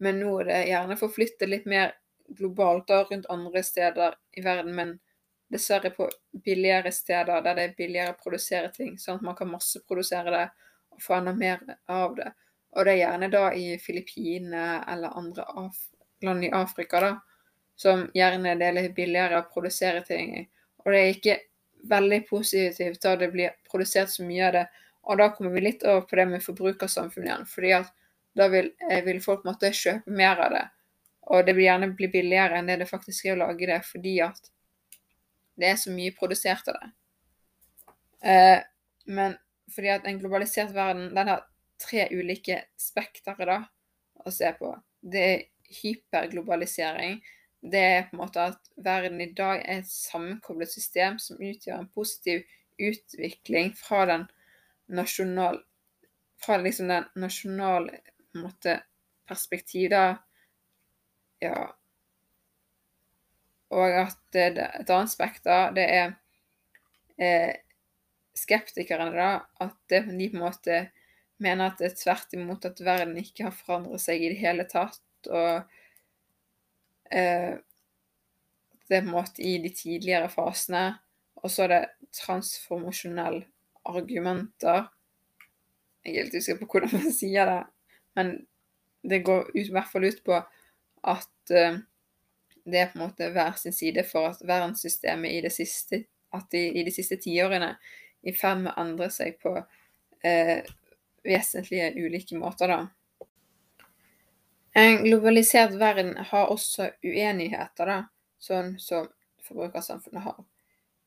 Men 0.00 0.20
nå 0.20 0.34
er 0.40 0.50
det 0.50 0.60
gjerne 0.72 0.98
forflyttet 1.00 1.48
litt 1.48 1.68
mer 1.68 1.94
globalt 2.36 2.88
da, 2.88 3.02
rundt 3.08 3.30
andre 3.32 3.62
steder 3.64 4.16
i 4.36 4.44
verden. 4.44 4.74
Men 4.76 4.98
dessverre 5.50 5.92
på 5.94 6.08
billigere 6.44 6.92
steder 6.94 7.42
der 7.44 7.56
det 7.56 7.64
er 7.64 7.78
billigere 7.78 8.14
å 8.14 8.20
produsere 8.20 8.72
ting. 8.74 8.96
Sånn 8.98 9.20
at 9.20 9.26
man 9.26 9.38
kan 9.38 9.50
masseprodusere 9.52 10.34
det 10.34 10.46
og 10.90 11.02
få 11.04 11.18
enda 11.20 11.34
mer 11.36 11.64
av 11.90 12.16
det. 12.18 12.32
Og 12.76 12.86
det 12.86 12.92
er 12.92 13.02
gjerne 13.02 13.30
da 13.32 13.48
i 13.56 13.66
Filippinene 13.82 14.84
eller 14.88 15.16
andre 15.18 15.46
land 16.22 16.44
i 16.46 16.52
Afrika, 16.54 17.00
da 17.00 17.16
som 17.80 18.02
gjerne 18.14 18.58
det 18.60 18.66
er 18.66 18.74
litt 18.76 18.92
billigere 18.92 19.38
å 19.40 19.46
produsere 19.48 20.02
ting 20.04 20.34
i. 20.36 20.42
Og 20.84 20.92
det 20.92 20.98
er 21.00 21.14
ikke 21.14 21.36
veldig 21.88 22.18
positivt 22.28 23.00
da 23.00 23.14
det 23.16 23.30
blir 23.32 23.54
produsert 23.70 24.12
så 24.12 24.26
mye 24.26 24.42
av 24.50 24.52
det. 24.58 24.64
Og 25.08 25.16
da 25.16 25.30
kommer 25.32 25.54
vi 25.54 25.62
litt 25.64 25.86
over 25.86 26.02
på 26.04 26.18
det 26.18 26.26
med 26.28 26.44
forbrukersamfunnet 26.44 27.30
igjen. 27.30 27.46
fordi 27.48 27.72
at 27.78 27.88
da 28.36 28.48
vil, 28.52 28.68
eh, 28.90 29.00
vil 29.04 29.22
folk 29.24 29.44
måtte 29.48 29.72
kjøpe 29.72 30.12
mer 30.12 30.36
av 30.44 30.50
det. 30.52 30.66
Og 31.32 31.46
det 31.46 31.54
vil 31.56 31.64
gjerne 31.64 31.96
bli 31.96 32.08
billigere 32.08 32.58
enn 32.58 32.66
det 32.66 32.78
det 32.80 32.90
faktisk 32.90 33.24
er 33.24 33.36
å 33.36 33.46
lage 33.46 33.66
det, 33.66 33.80
fordi 33.84 34.20
at 34.20 34.50
det 35.56 35.68
er 35.70 35.76
så 35.76 35.90
mye 35.90 36.12
produsert 36.12 36.68
av 36.68 36.76
det. 36.80 36.92
Eh, 38.28 38.60
men 39.06 39.38
fordi 39.74 39.88
at 39.88 40.04
en 40.04 40.20
globalisert 40.20 40.74
verden 40.74 41.14
den 41.14 41.28
har 41.28 41.46
tre 41.80 42.06
ulike 42.12 42.62
spektere 42.78 43.48
da, 43.48 43.58
å 44.24 44.32
se 44.34 44.50
på. 44.58 44.74
Det 45.00 45.26
er 45.32 45.44
hyperglobalisering 45.80 47.20
det 47.60 47.80
er 47.80 48.06
på 48.08 48.16
en 48.16 48.22
måte 48.22 48.44
at 48.52 48.70
verden 48.80 49.20
i 49.20 49.32
dag 49.36 49.60
er 49.60 49.82
et 49.82 49.88
sammenkoblet 49.88 50.70
system 50.72 51.18
som 51.20 51.40
utgjør 51.44 51.82
en 51.82 51.90
positiv 51.92 52.46
utvikling 52.80 53.74
fra 53.76 54.06
den 54.08 54.30
nasjonal 54.88 55.64
Fra 56.40 56.56
liksom 56.56 56.88
den 56.88 57.04
nasjonale 57.20 57.98
måte, 58.32 58.78
perspektiv, 59.28 59.90
da. 59.92 60.22
Ja. 61.44 61.66
Og 63.76 63.92
at 63.92 64.16
det, 64.32 64.46
et 64.56 64.88
annet 64.88 65.12
spekter, 65.12 65.74
det 65.76 65.84
er 65.84 66.14
eh, 67.20 67.52
skeptikerne, 68.32 69.10
da. 69.12 69.28
At 69.60 69.76
det, 69.92 70.06
de 70.08 70.30
på 70.32 70.40
en 70.40 70.46
måte 70.46 70.78
mener 71.42 71.70
at 71.70 71.80
det 71.80 71.90
er 71.90 71.98
tvert 71.98 72.36
imot 72.36 72.66
at 72.68 72.82
verden 72.84 73.16
ikke 73.20 73.48
har 73.48 73.56
forandret 73.56 74.02
seg 74.02 74.22
i 74.22 74.30
det 74.32 74.40
hele 74.40 74.66
tatt. 74.68 75.02
og 75.28 75.62
eh, 77.10 77.58
det 78.90 78.96
er 78.96 79.04
på 79.04 79.06
en 79.06 79.14
måte 79.14 79.42
i 79.46 79.58
de 79.62 79.70
tidligere 79.70 80.30
fasene. 80.32 80.84
Og 81.40 81.50
så 81.50 81.64
er 81.64 81.72
det 81.72 82.10
transformasjonelle 82.16 83.44
argumenter. 83.88 84.88
Jeg 86.04 86.16
er 86.16 86.24
helt 86.24 86.34
usikker 86.34 86.64
på 86.64 86.72
hvordan 86.72 86.96
man 86.96 87.12
sier 87.14 87.46
det, 87.48 87.60
men 88.18 88.32
det 89.06 89.22
går 89.24 89.46
ut, 89.54 89.62
i 89.62 89.72
hvert 89.72 89.88
fall 89.92 90.04
ut 90.04 90.24
på 90.26 90.36
at 90.36 91.54
eh, 91.54 91.78
det 92.64 92.80
er 92.80 92.90
på 92.90 92.98
en 92.98 93.06
måte 93.06 93.30
hver 93.32 93.54
sin 93.56 93.72
side 93.72 94.04
for 94.08 94.32
at 94.32 94.42
verdenssystemet 94.44 95.38
i 95.38 95.44
det 95.44 95.52
siste 95.54 96.04
at 96.36 96.50
de, 96.52 96.60
i 96.80 96.84
de 96.86 96.92
siste 96.94 97.16
tiårene 97.20 97.72
i 98.22 98.34
ferd 98.36 98.64
med 98.64 98.72
å 98.74 98.82
endre 98.84 99.08
seg 99.12 99.38
på 99.42 99.54
uh, 99.56 100.60
vesentlige 101.24 101.92
ulike 101.96 102.38
måter, 102.38 102.68
da. 102.68 102.80
En 104.72 105.02
globalisert 105.04 105.74
verden 105.80 106.14
har 106.16 106.52
også 106.52 106.90
uenigheter, 107.02 107.90
da, 107.90 107.98
sånn 108.38 108.76
som 108.78 109.08
forbrukersamfunnet 109.44 110.22
har. 110.22 110.44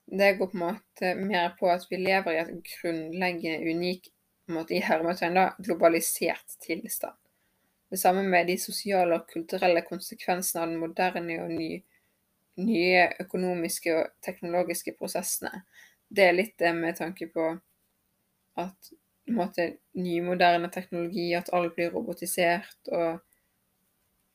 det 0.05 0.33
går 0.33 0.47
på 0.51 0.57
en 0.57 0.59
måte 0.59 1.13
mer 1.15 1.53
på 1.59 1.69
at 1.71 1.85
vi 1.89 1.97
lever 1.97 2.33
i 2.33 2.39
et 2.41 2.49
grunnleggende 2.67 3.71
unik 3.71 4.09
måte, 4.51 4.75
i 4.75 4.83
hermetegn 4.83 5.37
da, 5.37 5.45
globalisert 5.63 6.57
tilstand. 6.61 7.15
Det 7.89 7.97
samme 7.97 8.23
med 8.27 8.47
de 8.47 8.57
sosiale 8.59 9.15
og 9.15 9.29
kulturelle 9.29 9.81
konsekvensene 9.87 10.63
av 10.63 10.71
den 10.71 10.81
moderne 10.81 11.37
og 11.43 11.53
ny, 11.53 11.69
nye 12.59 13.05
økonomiske 13.23 13.95
og 13.95 14.11
teknologiske 14.25 14.95
prosessene. 14.97 15.63
Det 16.09 16.27
er 16.27 16.35
litt 16.35 16.57
det 16.59 16.73
med 16.75 16.97
tanke 16.99 17.29
på 17.31 17.47
at 18.59 18.91
måte, 19.31 19.69
nymoderne 19.95 20.69
teknologi, 20.73 21.29
at 21.37 21.51
alt 21.55 21.75
blir 21.77 21.93
robotisert 21.93 22.91
og 22.91 23.21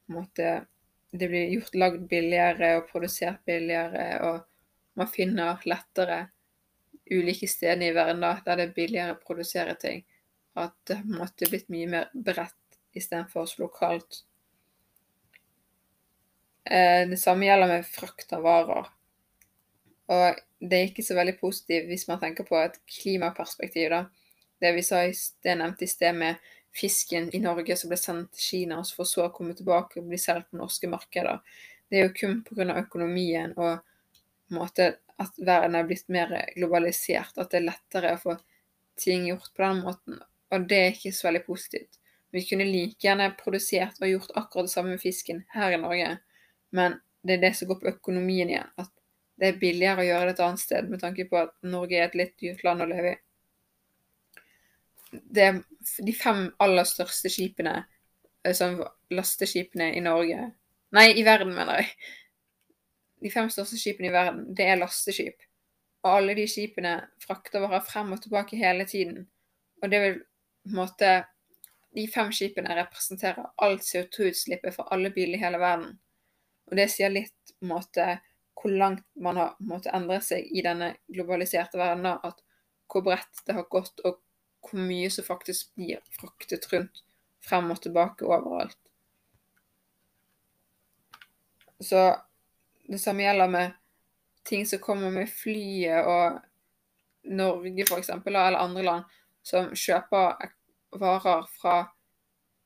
en 0.08 0.16
måte, 0.16 0.52
det 1.10 1.28
blir 1.28 1.52
gjort 1.52 1.76
lagd 1.76 2.06
billigere 2.08 2.74
og 2.78 2.88
produsert 2.88 3.42
billigere, 3.48 4.06
og 4.24 4.98
man 4.98 5.10
finner 5.12 5.60
lettere 5.68 6.26
ulike 7.10 7.48
steder 7.48 7.88
i 7.88 7.94
verden 7.96 8.24
da, 8.24 8.34
der 8.44 8.60
det 8.60 8.68
er 8.68 8.76
billigere 8.76 9.16
å 9.16 9.20
produsere 9.20 9.76
ting. 9.80 10.02
At 10.58 10.74
det 10.88 10.98
en 10.98 11.20
er 11.22 11.52
blitt 11.52 11.68
mye 11.72 11.88
mer 11.88 12.08
bredt 12.12 12.78
istedenfor 12.96 13.46
så 13.46 13.62
lokalt. 13.62 14.22
Eh, 16.64 17.04
det 17.08 17.20
samme 17.20 17.46
gjelder 17.46 17.70
med 17.70 17.86
frakt 17.88 18.32
av 18.36 18.44
varer. 18.44 18.88
Og 20.08 20.40
det 20.58 20.78
er 20.78 20.88
ikke 20.88 21.04
så 21.06 21.16
veldig 21.16 21.36
positivt 21.40 21.88
hvis 21.88 22.08
man 22.08 22.20
tenker 22.20 22.46
på 22.48 22.58
et 22.60 22.80
klimaperspektiv, 22.98 23.92
da. 23.92 24.02
Det 24.60 24.72
vi 24.74 24.82
sa 24.82 25.04
i 25.06 25.12
det 25.12 25.52
jeg 25.52 25.60
nevnte 25.60 25.86
i 25.86 25.90
sted 25.90 26.16
med 26.18 26.38
fisken 26.74 27.28
i 27.34 27.40
Norge 27.42 27.76
som 27.76 27.90
ble 27.90 27.98
sendt 27.98 28.32
til 28.36 28.44
Kina, 28.44 28.80
for 28.96 29.08
så 29.08 29.26
å 29.26 29.34
komme 29.34 29.56
tilbake 29.58 30.00
og 30.00 30.08
bli 30.10 30.18
solgt 30.20 30.50
på 30.50 30.60
norske 30.60 30.90
markeder. 30.90 31.40
Det 31.88 31.98
er 31.98 32.08
jo 32.08 32.16
kun 32.16 32.40
pga. 32.46 32.66
økonomien 32.76 33.54
og 33.56 33.78
måte, 34.54 34.96
at 35.18 35.38
verden 35.38 35.74
er 35.74 35.86
blitt 35.88 36.08
mer 36.08 36.30
globalisert, 36.56 37.38
at 37.38 37.50
det 37.50 37.60
er 37.60 37.70
lettere 37.70 38.14
å 38.14 38.20
få 38.22 38.36
ting 38.98 39.26
gjort 39.28 39.50
på 39.54 39.64
den 39.64 39.82
måten. 39.86 40.20
Og 40.54 40.68
det 40.68 40.78
er 40.78 40.92
ikke 40.92 41.12
så 41.12 41.28
veldig 41.28 41.44
positivt. 41.46 41.98
Vi 42.30 42.44
kunne 42.44 42.66
like 42.68 43.00
gjerne 43.00 43.30
produsert 43.40 44.00
og 44.02 44.10
gjort 44.10 44.34
akkurat 44.36 44.68
det 44.68 44.72
samme 44.72 44.94
med 44.94 45.02
fisken 45.02 45.44
her 45.54 45.72
i 45.72 45.80
Norge, 45.80 46.18
men 46.76 46.98
det 47.24 47.38
er 47.38 47.44
det 47.46 47.54
som 47.56 47.68
går 47.70 47.80
på 47.80 47.90
økonomien 47.94 48.50
igjen. 48.52 48.68
At 48.76 48.92
det 49.40 49.48
er 49.48 49.60
billigere 49.60 50.02
å 50.02 50.08
gjøre 50.08 50.28
det 50.28 50.36
et 50.36 50.44
annet 50.44 50.62
sted, 50.62 50.90
med 50.90 51.02
tanke 51.02 51.26
på 51.30 51.40
at 51.40 51.54
Norge 51.64 51.96
er 51.96 52.08
et 52.08 52.18
litt 52.18 52.36
dyrt 52.42 52.64
land 52.66 52.84
å 52.84 52.88
leve 52.90 53.14
i. 53.14 53.18
Det 55.12 55.48
de 56.04 56.14
fem 56.14 56.48
aller 56.60 56.86
største 56.88 57.30
skipene, 57.32 57.80
sånn 58.54 58.80
lasteskipene 59.12 59.92
i 59.96 60.00
Norge 60.04 60.50
Nei, 60.96 61.10
i 61.20 61.22
verden, 61.24 61.50
mener 61.52 61.82
jeg 61.82 61.90
de 63.22 63.30
fem 63.32 63.48
største 63.50 63.78
skipene 63.78 64.10
i 64.10 64.14
verden, 64.14 64.44
det 64.54 64.66
er 64.68 64.78
lasteskip. 64.78 65.42
Og 66.04 66.12
alle 66.20 66.36
de 66.38 66.46
skipene 66.50 66.94
frakter 67.22 67.62
varer 67.64 67.82
frem 67.86 68.12
og 68.14 68.22
tilbake 68.22 68.58
hele 68.58 68.86
tiden. 68.88 69.24
Og 69.82 69.90
det 69.90 70.00
vil 70.04 70.20
på 70.22 70.72
en 70.72 70.80
måte 70.82 71.10
De 71.96 72.02
fem 72.12 72.28
skipene 72.36 72.74
representerer 72.76 73.46
alt 73.64 73.82
CO2-utslippet 73.82 74.74
for 74.74 74.90
alle 74.92 75.08
biler 75.10 75.38
i 75.38 75.40
hele 75.40 75.58
verden. 75.58 75.94
Og 76.68 76.76
det 76.76 76.84
sier 76.92 77.08
litt 77.10 77.54
på 77.56 77.64
en 77.64 77.70
måte 77.72 78.04
hvor 78.60 78.74
langt 78.76 79.06
man 79.16 79.40
har 79.40 79.54
måttet 79.64 79.94
endre 79.96 80.18
seg 80.22 80.44
i 80.52 80.62
denne 80.62 80.90
globaliserte 81.08 81.80
verden. 81.80 82.06
At 82.06 82.44
hvor 82.92 83.06
bredt 83.08 83.40
det 83.48 83.56
har 83.56 83.66
gått, 83.72 84.04
og 84.04 84.20
hvor 84.62 84.80
mye 84.82 85.10
som 85.10 85.26
faktisk 85.26 85.74
blir 85.78 86.00
fraktet 86.18 86.66
rundt 86.72 87.02
frem 87.44 87.70
og 87.70 87.80
tilbake 87.82 88.26
overalt. 88.26 88.78
Så 91.80 92.16
det 92.88 92.98
samme 93.00 93.22
gjelder 93.22 93.52
med 93.52 93.76
ting 94.48 94.66
som 94.66 94.82
kommer 94.82 95.10
med 95.14 95.30
flyet 95.30 96.06
og 96.08 96.40
Norge 97.28 97.84
f.eks., 97.86 98.10
eller 98.10 98.58
andre 98.58 98.82
land 98.82 99.16
som 99.46 99.70
kjøper 99.76 100.48
varer 100.98 101.46
fra 101.60 101.78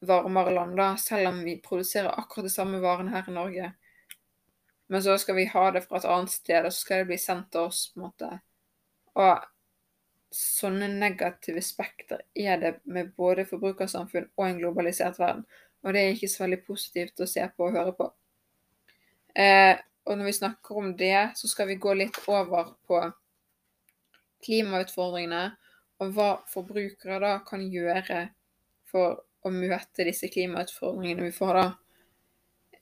varmere 0.02 0.54
land, 0.54 0.76
da, 0.76 0.94
selv 0.98 1.28
om 1.28 1.42
vi 1.44 1.60
produserer 1.62 2.14
akkurat 2.18 2.48
de 2.48 2.54
samme 2.54 2.80
varene 2.82 3.12
her 3.14 3.28
i 3.28 3.34
Norge. 3.34 3.72
Men 4.90 5.02
så 5.02 5.18
skal 5.18 5.38
vi 5.38 5.46
ha 5.52 5.70
det 5.70 5.84
fra 5.86 6.00
et 6.00 6.08
annet 6.10 6.32
sted, 6.32 6.66
og 6.66 6.72
så 6.72 6.84
skal 6.84 7.02
det 7.02 7.10
bli 7.12 7.18
sendt 7.18 7.52
til 7.52 7.68
oss. 7.68 7.84
på 7.92 8.00
en 8.00 8.06
måte. 8.06 8.30
Og 9.14 9.44
sånne 10.32 10.88
negative 10.88 11.62
spekter 11.64 12.24
er 12.34 12.60
det 12.60 12.72
med 12.84 13.12
både 13.16 13.44
forbrukersamfunn 13.48 14.30
og 14.36 14.44
en 14.46 14.58
globalisert 14.58 15.18
verden. 15.20 15.44
Og 15.82 15.94
det 15.94 16.02
er 16.02 16.14
ikke 16.14 16.30
så 16.30 16.44
veldig 16.44 16.60
positivt 16.66 17.20
å 17.20 17.28
se 17.28 17.44
på 17.56 17.66
og 17.66 17.76
høre 17.76 17.94
på. 17.98 18.08
Eh, 19.34 19.74
og 20.06 20.18
når 20.18 20.28
vi 20.28 20.36
snakker 20.36 20.78
om 20.78 20.94
det, 20.98 21.32
så 21.38 21.48
skal 21.48 21.68
vi 21.70 21.80
gå 21.80 21.94
litt 21.94 22.18
over 22.30 22.74
på 22.88 23.02
klimautfordringene 24.42 25.44
og 26.02 26.16
hva 26.16 26.30
forbrukere 26.50 27.20
da 27.22 27.36
kan 27.46 27.62
gjøre 27.70 28.24
for 28.90 29.22
å 29.42 29.52
møte 29.54 30.06
disse 30.06 30.30
klimautfordringene 30.32 31.28
vi 31.28 31.34
får 31.34 31.58
da. 31.58 31.66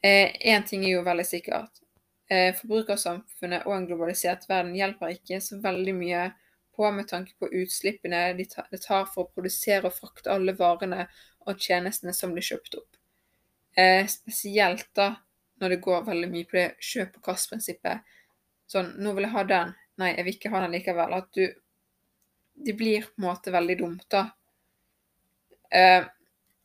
Én 0.01 0.63
eh, 0.63 0.67
ting 0.69 0.85
er 0.87 0.97
jo 0.97 1.05
veldig 1.05 1.27
sikkert. 1.29 1.83
Eh, 2.31 2.55
forbrukersamfunnet 2.57 3.67
og 3.67 3.75
en 3.77 3.89
globalisert 3.89 4.47
verden 4.49 4.77
hjelper 4.79 5.17
ikke 5.17 5.41
så 5.45 5.59
veldig 5.61 5.95
mye 5.99 6.29
på 6.77 6.91
med 6.95 7.09
tanke 7.09 7.35
på 7.39 7.51
utslippene 7.63 8.23
det 8.37 8.49
tar 8.53 9.09
for 9.11 9.25
å 9.25 9.31
produsere 9.35 9.89
og 9.89 9.97
frakte 9.97 10.33
alle 10.33 10.55
varene 10.57 11.07
og 11.47 11.61
tjenestene 11.61 12.15
som 12.17 12.33
blir 12.35 12.47
kjøpt 12.47 12.79
opp. 12.79 12.97
Eh, 13.77 14.07
spesielt 14.11 14.89
da 14.95 15.15
når 15.61 15.75
det 15.75 15.83
går 15.85 16.07
veldig 16.07 16.31
mye 16.33 16.49
på 16.49 16.59
det 16.59 16.69
kjøp 16.85 17.19
og 17.19 17.27
kast-prinsippet. 17.29 18.07
Sånn 18.71 18.95
'Nå 18.99 19.15
vil 19.15 19.27
jeg 19.27 19.35
ha 19.35 19.45
den. 19.45 19.75
Nei, 19.99 20.15
jeg 20.15 20.25
vil 20.25 20.35
ikke 20.35 20.53
ha 20.55 20.61
den 20.65 20.75
likevel.' 20.77 21.17
At 21.17 21.33
du 21.33 21.49
Det 22.63 22.75
blir 22.77 23.03
på 23.03 23.23
en 23.23 23.25
måte 23.25 23.53
veldig 23.53 23.79
dumt, 23.79 24.05
da. 24.11 24.33
Eh, 25.73 26.05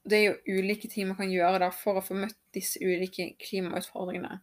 det 0.04 0.18
er 0.18 0.26
jo 0.26 0.58
ulike 0.60 0.90
ting 0.92 1.08
man 1.08 1.16
kan 1.16 1.32
gjøre 1.32 1.60
da 1.60 1.70
for 1.72 1.96
å 1.96 2.04
få 2.04 2.18
møtt 2.20 2.36
disse 2.54 2.82
ulike 2.84 3.38
klimautfordringene. 3.40 4.42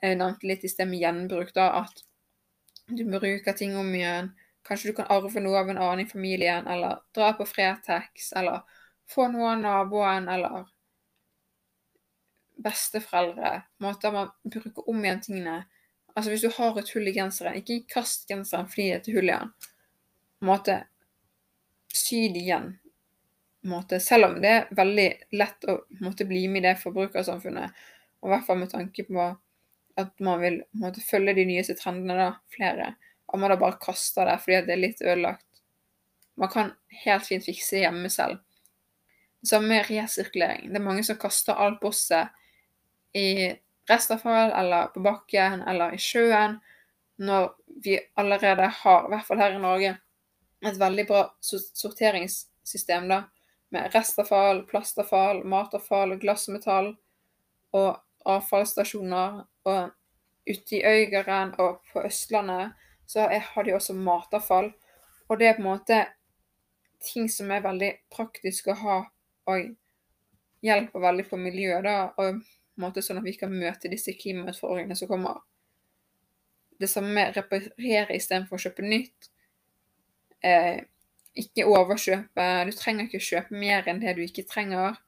Jeg 0.00 0.16
nevnte 0.16 0.48
litt 0.48 0.64
i 0.64 0.70
sted 0.72 0.88
med 0.88 1.02
gjenbruk, 1.02 1.52
da, 1.52 1.82
at 1.82 2.02
du 2.88 3.04
bruker 3.04 3.52
ting 3.52 3.76
om 3.76 3.92
igjen. 3.94 4.32
Kanskje 4.66 4.90
du 4.90 4.96
kan 4.98 5.08
arve 5.10 5.40
noe 5.40 5.58
av 5.58 5.70
en 5.70 5.80
annen 5.80 6.04
i 6.04 6.08
familien, 6.08 6.66
eller 6.66 7.00
dra 7.16 7.32
på 7.38 7.46
Fretex, 7.48 8.32
eller 8.36 8.62
få 9.10 9.28
noe 9.32 9.54
av 9.54 9.62
naboen, 9.62 10.28
eller 10.28 10.68
besteforeldre. 12.60 13.62
Måter 13.78 14.12
man 14.12 14.30
bruker 14.44 14.88
om 14.88 15.04
igjen 15.04 15.22
tingene. 15.24 15.56
Altså 16.14 16.30
Hvis 16.30 16.44
du 16.44 16.50
har 16.52 16.78
et 16.78 16.92
hull 16.94 17.08
i 17.08 17.14
genseren, 17.16 17.56
ikke 17.56 17.86
kast 17.94 18.28
genseren 18.28 18.68
fordi 18.68 18.90
det 18.90 18.96
er 18.96 19.02
et 19.02 19.12
hull 19.14 19.30
i 19.30 19.36
den. 19.36 19.52
Måte, 20.44 20.76
sy 21.92 22.26
det 22.34 22.44
igjen. 22.44 22.72
Måte, 23.70 24.00
selv 24.00 24.30
om 24.30 24.38
det 24.40 24.50
er 24.56 24.68
veldig 24.76 25.08
lett 25.36 25.68
å 25.68 25.80
måte, 26.00 26.26
bli 26.28 26.46
med 26.48 26.62
i 26.62 26.68
det 26.68 26.78
forbrukersamfunnet, 26.80 27.80
og 28.20 28.28
i 28.28 28.32
hvert 28.34 28.46
fall 28.46 28.60
med 28.60 28.72
tanke 28.72 29.04
på 29.08 29.26
at 30.00 30.22
man 30.24 30.40
vil 30.40 30.62
måte, 30.80 31.02
følge 31.04 31.36
de 31.36 31.44
nyeste 31.48 31.76
trendene, 31.76 32.16
da, 32.16 32.30
flere, 32.54 32.94
og 33.30 33.38
man 33.38 33.52
da 33.52 33.56
bare 33.60 33.78
kaster 33.82 34.26
det 34.26 34.38
fordi 34.42 34.60
det 34.66 34.74
er 34.74 34.82
litt 34.84 35.02
ødelagt. 35.04 35.46
Man 36.40 36.50
kan 36.50 36.72
helt 37.04 37.26
fint 37.26 37.44
fikse 37.46 37.82
hjemme 37.82 38.10
selv. 38.10 38.40
Samme 39.46 39.68
med 39.70 39.88
resirkulering. 39.88 40.68
Det 40.68 40.80
er 40.80 40.84
mange 40.84 41.04
som 41.06 41.18
kaster 41.20 41.56
alt 41.56 41.80
bosset 41.80 42.32
i 43.16 43.52
restavfall 43.90 44.52
eller 44.56 44.90
på 44.94 45.02
bakken 45.04 45.64
eller 45.68 45.94
i 45.96 46.00
sjøen, 46.00 46.58
når 47.20 47.50
vi 47.84 47.98
allerede 48.20 48.68
har, 48.82 49.06
i 49.06 49.12
hvert 49.12 49.26
fall 49.26 49.40
her 49.42 49.56
i 49.56 49.62
Norge, 49.62 49.94
et 50.64 50.80
veldig 50.80 51.06
bra 51.08 51.22
sorteringssystem 51.40 53.08
da, 53.08 53.22
med 53.72 53.94
restavfall, 53.94 54.64
plastavfall, 54.68 55.42
matavfall, 55.48 56.16
glassmetall 56.20 56.94
og 57.76 58.00
avfallsstasjoner. 58.28 59.42
Og 59.68 59.90
ute 60.48 60.76
i 60.78 60.84
Øygarden 60.84 61.54
og 61.60 61.82
på 61.92 62.04
Østlandet 62.08 62.72
så 63.10 63.26
har 63.26 63.64
de 63.66 63.74
også 63.74 63.96
matavfall. 63.98 64.70
Og 65.28 65.38
det 65.38 65.48
er 65.48 65.56
på 65.58 65.64
en 65.64 65.70
måte 65.72 65.98
ting 67.02 67.26
som 67.32 67.50
er 67.50 67.64
veldig 67.64 67.90
praktisk 68.12 68.68
å 68.70 68.76
ha, 68.84 68.96
og 69.50 69.70
hjelper 70.62 71.02
veldig 71.02 71.24
på 71.30 71.38
miljøet. 71.40 71.84
da, 71.84 72.12
og 72.20 72.42
måte 72.80 73.02
sånn 73.02 73.18
at 73.20 73.26
vi 73.26 73.34
kan 73.38 73.52
møte 73.52 73.90
disse 73.92 74.14
klimautfordringene 74.18 74.96
som 74.98 75.10
kommer. 75.10 75.42
Det 76.80 76.88
samme 76.88 77.12
med 77.16 77.36
reparere 77.36 78.16
istedenfor 78.16 78.56
å 78.56 78.64
kjøpe 78.64 78.86
nytt. 78.86 79.30
Eh, 80.46 80.80
ikke 81.40 81.66
overkjøpe. 81.68 82.46
Du 82.68 82.72
trenger 82.76 83.08
ikke 83.08 83.24
kjøpe 83.26 83.58
mer 83.58 83.88
enn 83.90 84.00
det 84.00 84.14
du 84.16 84.22
ikke 84.24 84.46
trenger. 84.48 85.00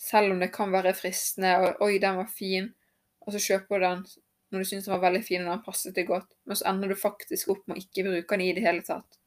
Selv 0.00 0.32
om 0.32 0.40
det 0.42 0.50
kan 0.54 0.72
være 0.72 0.94
fristende 0.94 1.54
og 1.60 1.82
'oi, 1.82 1.98
den 1.98 2.16
var 2.16 2.32
fin', 2.32 2.72
og 3.20 3.32
så 3.34 3.42
kjøper 3.42 3.78
du 3.78 3.86
den 3.86 4.04
når 4.48 4.62
du 4.62 4.68
syns 4.68 4.86
den 4.86 4.94
var 4.94 5.04
veldig 5.06 5.24
fin 5.26 5.44
og 5.44 5.50
den 5.52 5.64
passet 5.64 5.96
deg 5.96 6.08
godt, 6.08 6.30
men 6.48 6.58
så 6.58 6.68
ender 6.70 6.92
du 6.92 6.98
faktisk 6.98 7.50
opp 7.52 7.64
med 7.66 7.76
å 7.76 7.82
ikke 7.82 8.06
bruke 8.06 8.36
den 8.36 8.46
i 8.46 8.52
det 8.56 8.64
hele 8.64 8.84
tatt. 8.86 9.18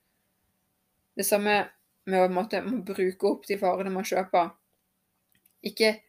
Det 1.17 1.25
samme 1.27 1.57
med 2.09 2.23
å 2.23 2.31
måtte, 2.33 2.63
må 2.65 2.81
bruke 2.87 3.29
opp 3.29 3.45
de 3.49 3.59
varene 3.61 3.93
man 3.93 4.07
kjøper. 4.07 4.53
Ikke 5.67 5.99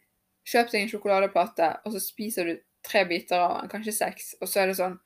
Kjøp 0.42 0.72
deg 0.72 0.82
en 0.82 0.90
sjokoladeplate, 0.90 1.68
og 1.86 1.94
så 1.94 2.00
spiser 2.02 2.48
du 2.48 2.56
tre 2.82 3.04
biter 3.06 3.38
av 3.38 3.60
den, 3.60 3.70
kanskje 3.70 3.94
seks, 3.94 4.32
og 4.40 4.50
så 4.50 4.62
er 4.62 4.72
det 4.72 4.78
sånn 4.80 4.98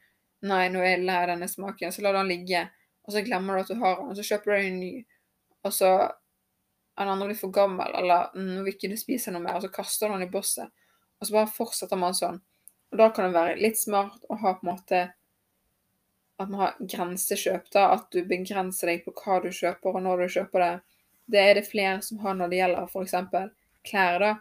Nei, 0.47 0.67
nå 0.71 0.83
er 0.83 0.93
jeg 0.93 1.07
lei 1.09 1.21
denne 1.31 1.47
smaken. 1.49 1.91
Så 1.93 2.03
lar 2.05 2.13
du 2.13 2.19
den 2.21 2.29
ligge, 2.29 2.61
og 3.09 3.15
så 3.15 3.23
glemmer 3.25 3.57
du 3.57 3.63
at 3.63 3.71
du 3.73 3.79
har 3.81 3.95
den, 3.99 4.11
og 4.13 4.19
så 4.19 4.25
kjøper 4.29 4.53
du 4.53 4.55
deg 4.55 4.67
en 4.69 4.77
ny. 4.79 4.91
Og 5.65 5.73
så 5.75 5.91
den 7.01 7.11
andre 7.11 7.29
blir 7.31 7.39
for 7.41 7.55
gammel, 7.57 7.95
eller 7.99 8.29
«Mm, 8.37 8.51
nå 8.53 8.67
vil 8.67 8.77
ikke 8.77 8.91
du 8.93 8.99
spise 9.01 9.33
noe 9.33 9.43
mer, 9.43 9.57
og 9.57 9.65
så 9.65 9.71
kaster 9.73 10.13
du 10.13 10.15
den 10.15 10.27
i 10.29 10.31
bosset. 10.31 10.71
Og 11.19 11.27
så 11.27 11.39
bare 11.39 11.51
fortsetter 11.51 11.99
man 11.99 12.15
sånn. 12.17 12.39
Og 12.93 13.01
da 13.01 13.11
kan 13.13 13.29
det 13.29 13.39
være 13.39 13.61
litt 13.61 13.79
smart 13.81 14.27
å 14.31 14.39
ha 14.41 14.55
på 14.57 14.67
en 14.67 14.73
måte 14.73 15.03
at 16.37 16.51
man 16.51 16.61
har 16.61 16.75
grensekjøp, 16.81 17.71
da. 17.73 17.87
At 17.97 18.11
du 18.13 18.21
begrenser 18.29 18.93
deg 18.93 19.07
på 19.07 19.15
hva 19.17 19.41
du 19.45 19.49
kjøper, 19.49 19.97
og 19.97 20.05
når 20.05 20.25
du 20.25 20.35
kjøper 20.37 20.65
det. 20.65 20.75
Det 21.33 21.43
er 21.43 21.55
det 21.59 21.67
flere 21.67 22.03
som 22.05 22.21
har 22.23 22.37
når 22.39 22.53
det 22.53 22.61
gjelder 22.61 22.91
f.eks. 22.91 23.17
klær, 23.89 24.19
da. 24.23 24.35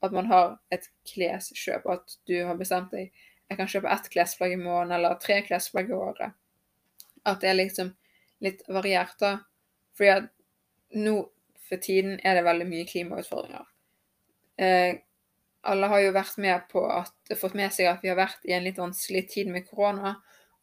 At 0.00 0.14
man 0.16 0.30
har 0.30 0.54
et 0.72 0.86
kleskjøp, 1.10 1.90
at 1.90 2.16
du 2.30 2.38
har 2.46 2.56
bestemt 2.56 2.94
deg 2.94 3.10
jeg 3.50 3.58
kan 3.58 3.70
kjøpe 3.70 3.90
ett 3.90 4.08
klesplagg 4.12 4.52
i 4.54 4.60
måneden 4.60 4.94
eller 4.94 5.16
tre 5.18 5.40
klesplagg 5.42 5.90
i 5.90 5.96
året. 5.96 6.36
At 7.26 7.42
det 7.42 7.50
er 7.50 7.58
liksom 7.58 7.90
litt 8.46 8.62
variert, 8.70 9.16
da. 9.18 9.32
Fordi 9.98 10.10
at 10.12 10.28
nå 10.94 11.16
for 11.66 11.82
tiden 11.82 12.20
er 12.22 12.38
det 12.38 12.44
veldig 12.46 12.68
mye 12.70 12.86
klimautfordringer. 12.86 13.66
Eh, 14.62 15.00
alle 15.62 15.88
har 15.92 16.00
jo 16.00 16.12
vært 16.16 16.38
med 16.40 16.66
på 16.70 16.82
at, 16.88 17.14
fått 17.36 17.56
med 17.58 17.72
seg 17.74 17.90
at 17.90 18.04
vi 18.04 18.10
har 18.10 18.18
vært 18.18 18.44
i 18.48 18.54
en 18.56 18.64
litt 18.64 18.78
vanskelig 18.80 19.26
tid 19.32 19.50
med 19.52 19.66
korona. 19.68 20.14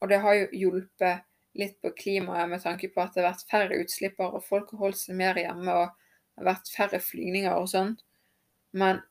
Og 0.02 0.10
det 0.10 0.22
har 0.24 0.38
jo 0.38 0.48
hjulpet 0.54 1.26
litt 1.58 1.78
på 1.82 1.92
klimaet 1.98 2.50
med 2.50 2.62
tanke 2.62 2.90
på 2.94 3.02
at 3.02 3.14
det 3.14 3.24
har 3.24 3.32
vært 3.32 3.50
færre 3.50 3.80
utslipper, 3.82 4.34
og 4.34 4.46
folk 4.46 4.74
har 4.74 4.84
holdt 4.86 5.02
seg 5.02 5.18
mer 5.18 5.38
hjemme, 5.42 5.74
og 5.74 5.90
det 5.90 6.44
har 6.44 6.50
vært 6.52 6.74
færre 6.74 7.02
flygninger 7.02 7.54
og 7.54 7.70
sånn. 7.72 7.96
Men 8.78 9.02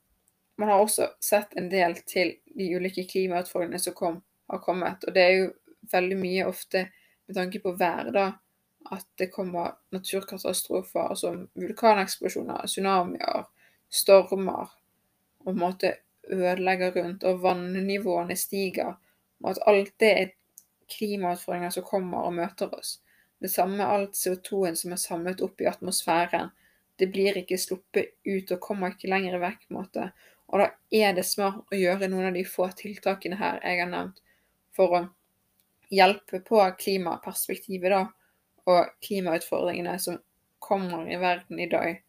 man 0.57 0.71
har 0.71 0.81
også 0.81 1.09
sett 1.23 1.55
en 1.59 1.69
del 1.69 1.97
til 2.07 2.37
de 2.57 2.69
ulike 2.75 3.05
klimautfordringene 3.09 3.81
som 3.81 3.95
kom, 3.97 4.21
har 4.51 4.63
kommet. 4.63 5.03
Og 5.05 5.15
det 5.15 5.23
er 5.23 5.35
jo 5.35 5.49
veldig 5.91 6.17
mye 6.19 6.47
ofte 6.47 6.87
med 7.27 7.35
tanke 7.35 7.61
på 7.63 7.75
vær, 7.79 8.09
da, 8.15 8.29
at 8.95 9.05
det 9.19 9.29
kommer 9.33 9.75
naturkatastrofer 9.91 11.15
som 11.19 11.43
vulkaneksplosjoner, 11.59 12.63
tsunamier, 12.71 13.47
stormer, 13.91 14.71
og 15.47 15.53
på 15.53 15.55
en 15.55 15.63
måte 15.63 15.93
ødelegger 16.27 16.91
rundt, 16.91 17.23
og 17.23 17.41
vannivåene 17.43 18.35
stiger. 18.35 18.97
Og 19.43 19.53
at 19.53 19.61
alt 19.67 19.93
det 19.99 20.09
er 20.11 20.33
klimautfordringer 20.91 21.71
som 21.71 21.85
kommer 21.87 22.27
og 22.27 22.35
møter 22.35 22.73
oss. 22.75 22.97
Det 23.39 23.51
samme 23.51 23.77
med 23.77 23.85
alt 23.85 24.17
CO2-en 24.17 24.75
som 24.75 24.91
er 24.91 24.99
samlet 24.99 25.41
opp 25.45 25.61
i 25.61 25.69
atmosfæren. 25.69 26.51
Det 26.99 27.11
blir 27.13 27.37
ikke 27.37 27.59
sluppet 27.61 28.17
ut 28.25 28.51
og 28.51 28.59
kommer 28.59 28.91
ikke 28.91 29.11
lenger 29.11 29.39
vekk. 29.39 29.69
måte. 29.69 30.11
Og 30.47 30.59
da 30.59 30.67
er 30.91 31.13
det 31.13 31.25
smart 31.27 31.71
å 31.71 31.77
gjøre 31.77 32.07
noen 32.07 32.29
av 32.29 32.33
de 32.33 32.43
få 32.47 32.69
tiltakene 32.75 33.39
her 33.39 33.59
jeg 33.63 33.81
har 33.81 33.89
nevnt, 33.91 34.21
for 34.75 34.95
å 34.95 35.01
hjelpe 35.91 36.39
på 36.43 36.61
klimaperspektivet 36.79 37.91
da, 37.91 38.03
og 38.67 38.91
klimautfordringene 39.03 39.95
som 39.99 40.19
kommer 40.59 41.07
i 41.07 41.19
verden 41.19 41.59
i 41.59 41.69
dag. 41.71 42.01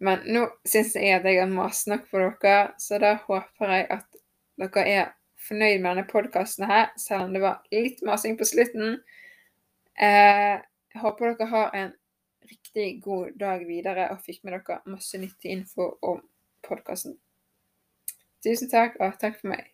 Men 0.00 0.22
nå 0.32 0.46
syns 0.68 0.94
jeg 0.96 1.12
at 1.12 1.26
jeg 1.28 1.42
har 1.42 1.50
mast 1.52 1.88
nok 1.90 2.06
på 2.08 2.20
dere, 2.22 2.72
så 2.80 2.98
da 3.02 3.14
håper 3.26 3.74
jeg 3.74 3.86
at 3.98 4.20
dere 4.60 4.84
er 4.88 5.08
fornøyd 5.46 5.80
med 5.80 5.90
denne 5.90 6.06
podkasten 6.08 6.68
her, 6.68 6.90
selv 7.00 7.28
om 7.28 7.34
det 7.36 7.42
var 7.44 7.60
litt 7.72 8.00
masing 8.06 8.38
på 8.40 8.48
slutten. 8.48 9.00
Eh, 10.00 10.56
jeg 10.90 11.02
håper 11.02 11.34
dere 11.34 11.50
har 11.52 11.74
en 11.76 11.92
riktig 12.50 13.02
god 13.04 13.36
dag 13.40 13.66
videre 13.68 14.08
og 14.14 14.22
fikk 14.24 14.42
med 14.44 14.56
dere 14.56 14.80
masse 14.88 15.20
nyttig 15.20 15.52
info 15.52 15.92
om 16.02 16.22
podkasten. 16.66 17.18
Tusen 18.44 18.72
takk, 18.72 18.96
og 19.00 19.20
takk 19.20 19.36
for 19.40 19.52
meg. 19.52 19.68